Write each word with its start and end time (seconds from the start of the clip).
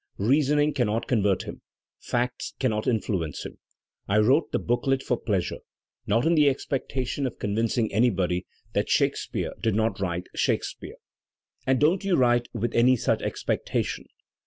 Reasoning 0.17 0.73
cannot 0.73 1.05
convert 1.05 1.43
him, 1.43 1.61
facts 1.99 2.55
cannot 2.59 2.87
influence 2.87 3.45
him. 3.45 3.59
I 4.07 4.17
wrote 4.17 4.51
the 4.51 4.57
booklet 4.57 5.03
for 5.03 5.15
pleasure— 5.15 5.59
no^ 6.09 6.25
in 6.25 6.33
the 6.33 6.49
expectation 6.49 7.27
of 7.27 7.37
con 7.37 7.53
vincing 7.53 7.93
anybody 7.93 8.47
that 8.73 8.89
Shakespeare 8.89 9.53
did 9.61 9.75
not 9.75 9.99
write 9.99 10.25
Shake 10.33 10.63
speare. 10.63 10.97
And 11.67 11.79
don't 11.79 12.03
you 12.03 12.15
write 12.15 12.47
with 12.51 12.73
any 12.73 12.95
such 12.95 13.21
expectation. 13.21 14.07